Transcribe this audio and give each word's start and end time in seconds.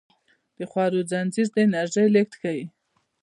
د 0.57 0.59
خوړو 0.71 1.01
زنځیر 1.11 1.47
د 1.51 1.55
انرژۍ 1.65 2.07
لیږد 2.13 2.33
ښيي 2.41 2.63